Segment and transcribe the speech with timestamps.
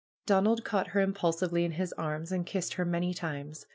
[0.25, 3.67] Donald caught her impulsively in his arms and kissed her many times.